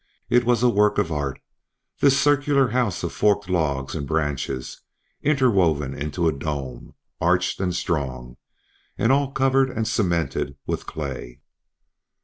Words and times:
It 0.31 0.45
was 0.45 0.63
a 0.63 0.67
work 0.67 0.97
of 0.97 1.11
art, 1.11 1.39
this 1.99 2.19
circular 2.19 2.69
house 2.69 3.03
of 3.03 3.13
forked 3.13 3.47
logs 3.47 3.93
and 3.93 4.07
branches, 4.07 4.81
interwoven 5.21 5.93
into 5.93 6.27
a 6.27 6.31
dome, 6.33 6.95
arched 7.21 7.59
and 7.61 7.75
strong, 7.75 8.37
and 8.97 9.11
all 9.11 9.29
covered 9.31 9.69
and 9.69 9.87
cemented 9.87 10.55
with 10.65 10.87
clay. 10.87 11.41